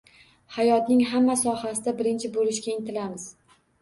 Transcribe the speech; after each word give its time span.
Hayotning 0.53 1.03
hamma 1.11 1.35
sohasida 1.41 1.93
birinchi 2.01 2.33
bo’lishga 2.39 2.75
intilamiz. 2.77 3.29